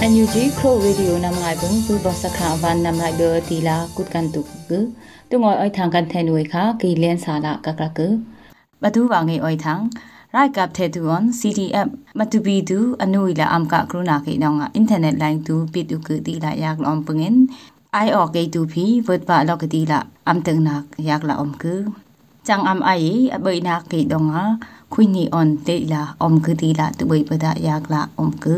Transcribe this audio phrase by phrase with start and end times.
[0.00, 4.06] NUG Pro Radio nam ngai bung tu ba sakha van nam ngai be tila kut
[4.10, 4.78] kan tu ku
[5.30, 8.08] tu ngoi oi thang kan thain wei kha ki len sa la ka ka ku
[8.80, 9.90] ba tu wa ngai oi thang
[10.32, 14.16] rai kap the tu on CDF ma tu bi tu anu ila am ka kruna
[14.26, 17.34] ke na nga internet line tu pi tu ku ti la yak lom pungen
[18.00, 19.98] ai o ke tu phi vot ba lo ke ti la
[20.30, 21.74] am teng nak yak la om ku
[22.46, 24.44] chang am ai bai na ke dong a
[24.92, 28.32] khuini on te la om ku ti la tu bai ba da yak la om
[28.44, 28.56] ku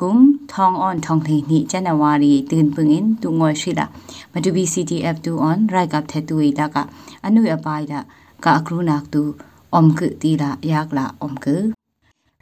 [0.00, 0.18] กุม
[0.54, 3.86] ทองออนทองเทนี่จันวารีตื่นปึงอินตุงอยชิละ
[4.32, 6.82] มาดูบี CTF ตูออนไรกับเทตุอีละกะ
[7.24, 8.00] อนุยอปายละ
[8.44, 9.22] กะครูนักตู
[9.74, 11.56] อมกึตีละยากละอมกึ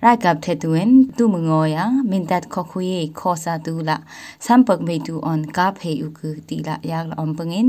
[0.04, 1.76] ရိုက်ကပ်တဲ့တွင်သူမငောရ
[2.10, 2.88] မင်တတ်ခခွေ
[3.20, 3.96] ခောစာတူလာ
[4.44, 7.68] စမ်ပက်မေတူအွန်ကဖေဥကတီလာယာလအမ်ပငင်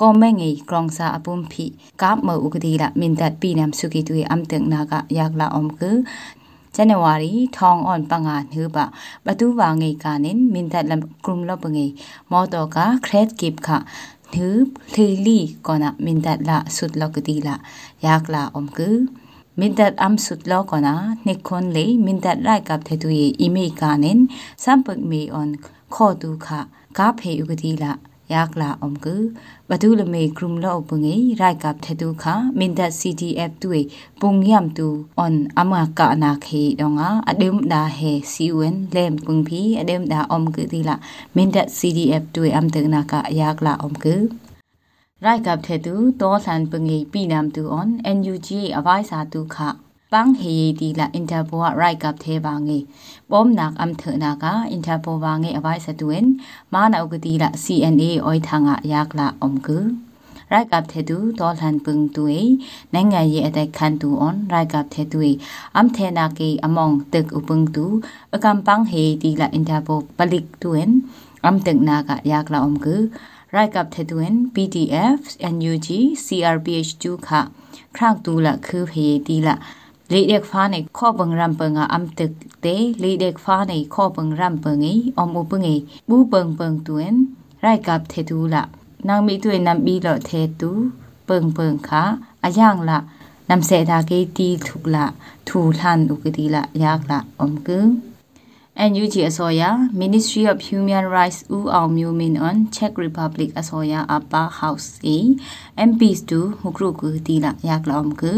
[0.00, 1.64] ကောမငေကရောင်စာအပုန်ဖီ
[2.02, 5.82] ကပ်မဥကတီလာမင်တတ်ပီနမ်စုကီတူအမ်တက်နာကယာလအမ်က
[6.81, 8.77] ဇန်နဝါရီထောင်အွန်ပငါနှုပ
[9.25, 11.85] ဘတူပါငေကနင်မင်တတ်လမ်ကရုမ်လပငေ
[12.31, 13.69] မောတော့ကခရက်ကိပခ
[14.33, 14.47] နှု
[14.93, 17.55] လီလီကောနာမင်တတ်လာဆုတ်လောကတိလာ
[18.05, 18.89] ယာကလာအုံကူ
[19.59, 20.93] မင်တတ်အမ်ဆုတ်လောကနာ
[21.27, 24.19] နိခွန်လေမင်တတ်ရိုက်ကပ်တဲ့သူရဲ့အီမေကနင်
[24.63, 25.49] စမ်ပက်မီအွန်
[25.95, 26.47] ခေါ်တူခ
[26.97, 27.91] ကားဖေဥကတိလာ
[28.33, 29.15] ယာကလာအုံကူ
[29.69, 32.23] ဘဒူလမေဂရုမလောပငေရိုက်ကပ်တဲ့သူခ
[32.59, 33.69] မင်တတ် CTF တူ
[34.21, 40.95] ပုံယမ်တူအွန်အမကနာခေဒေါငါအဒုမ်ဒါဟေစီဝင်လေမ်ပုန်ဖီအဒုမ်ဒါအုံကူတိလာ
[41.35, 44.15] မင်တတ် CTF တူအမ်တနာကယာကလာအုံကူ
[45.25, 49.57] ရိုက်ကပ်တဲ့သူတောဆန်ပငေပိနမ်တူအွန် NUG အဝိုင်းစာတူခ
[50.13, 52.77] ပန်းဟေဒီလာအင်တာပိုရိုက်ကပ်သေးပါငေ
[53.31, 56.25] ပုံနက်အမ်ထနာကအင်တာပိုပါငေအဝိုင်းစတွင်
[56.73, 59.77] မာနာဥကတိလာ CNA အိုထငါယက်လာအုံကူ
[60.51, 62.25] ရိုက်ကပ်တဲ့သူတော်လှန်ပင်တူ
[62.93, 65.19] နိုင်ငံရေးအတိုက်ခံတူအွန်ရိုက်ကပ်တဲ့သူ
[65.75, 67.85] အမ်ထေနာကေအမောင်တက်ဥပင်တူ
[68.35, 70.89] အကမ်ပန်းဟေဒီလာအင်တာပိုပလိကတွင်
[71.45, 72.95] အမ်တက်နာကယက်လာအုံကူ
[73.55, 75.21] right up the twin pdf
[75.53, 75.87] nug
[76.25, 77.29] crph 2 ခ
[77.97, 79.55] ခရတူလာခုဖေတီလာ
[80.13, 82.33] လေဒက်ဖာနေခောပင်ရမ်ပင်ငါအမ်တက်
[82.65, 85.73] တေလေဒက်ဖာနေခောပင်ရမ်ပင်ငိအမှုပငိ
[86.09, 87.13] ဘူပင်ပင်တွင်
[87.63, 88.63] ရိုက်ကပ်ထေတူလာ
[89.07, 90.71] နမ်မီတွင်နမ်ဘီလော့ထေတူ
[91.27, 92.03] ပင်ပင်ခါ
[92.45, 92.97] အယံလာ
[93.49, 95.05] နမ်စေဒါကေတီထုကလာ
[95.47, 97.79] ထူလန်ဥကတိလာယက်လာအုံကူ
[98.91, 99.61] NUG အစောရ
[100.01, 105.17] Ministry of Human Rights ဦးအောင်မျိုးမင်း on Czech Republic အစောရအပါ House A
[105.89, 108.33] MPs တို့ဟုကရုကူတီလာယက်လောင်ကူ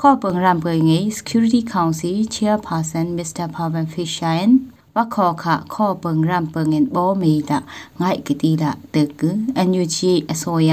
[0.00, 3.46] ခေါ်ပငရမ်ပွေငေ Security Council Chairperson Mr.
[3.54, 4.52] Pavan Fishayan
[4.96, 7.58] ဝခောခခောပငရမ်ပငင်ဘောမီတာ
[8.00, 9.30] ငိုက်ကတိလာတကူ
[9.68, 9.98] NUG
[10.32, 10.70] အစောရ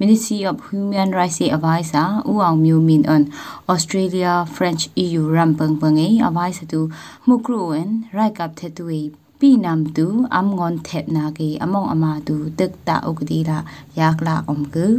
[0.00, 3.22] Ministry of Human Rights Advisor ဦးအောင်မျိုးမင်း on
[3.72, 6.80] Australia French EU ရမ်ပငပငေ advisor တူ
[7.26, 8.84] မှုကရုဝင်ရိုက်ကပ်တဲ့တူ
[9.40, 13.58] ปีนำตูอำงอนเทปนาเกอมองอมาตูตึกตาอุกดีลา
[14.00, 14.92] ยากลาอมกือ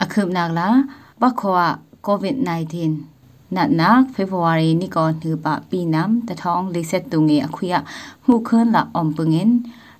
[0.00, 0.68] อคืบนากลา
[1.20, 1.66] บักขวา
[2.07, 2.75] COVID-19
[3.55, 7.67] နတ်နာဖေဖော်ဝါရီနိကောနှပပီနမ်တထောင်းလေးဆက်တုငေအခွေ
[8.25, 9.49] မှုခွန်းလာအောင်ပငင်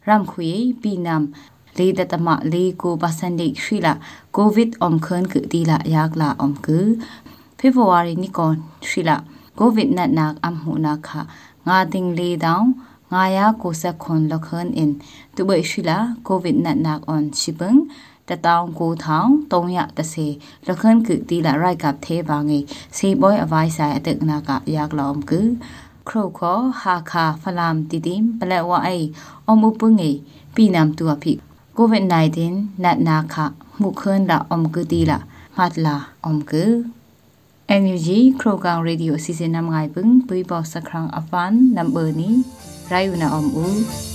[0.08, 0.50] ရမ်ခွေ
[0.82, 1.24] ပီနမ်
[1.78, 3.94] လေဒတမလေကိုပါစန်ဒီရှိလာ
[4.36, 6.68] ကိုဗစ်အုံခွန်းကတီလာယက်လာအုံက
[7.60, 8.50] ဖေဖော်ဝါရီနိကော
[8.90, 9.18] ရှိလာ
[9.60, 11.10] ကိုဗစ်နတ်နာအမှုနာခ
[11.68, 12.70] ငါတင်လေတောင်း
[13.14, 14.92] ငါယာကိုဆက်ခွန်လခွန်းအင်
[15.36, 17.82] သူဘိရှိလာကိုဗစ်နတ်နာအွန်ရှိပင်း
[18.30, 22.59] တတောင်ကိုထောင်330လခန့်ကူတီလာရိုက်ကပ်သေးပါငေ
[22.97, 25.42] စေဘွိုင်းအဝိုင်းဆိုင်အတက်နာကရက်လောမ်ကူ
[26.07, 28.98] ခရုခောဟာခါဖလမ်တီတင်ပလက်ဝအိ
[29.50, 30.12] အမှုပုငေ
[30.56, 31.33] ပီနမ်တူအဖိ
[31.77, 32.06] ကိုဗစ်
[32.45, 33.36] -19 နတ်နာခ
[33.80, 35.18] မှုခွန်းလာအုံကူတီလာ
[35.57, 36.63] မတ်လာအုံကူ
[37.81, 38.07] NUG
[38.39, 42.30] ခရိုကောင်ရေဒီယိုစီစဉ်နမ်ငိုင်ပឹងပွိဘောစခရန်အဖန်နံဘာနီ
[42.92, 44.14] ရိုင်ယူနာအုံဦး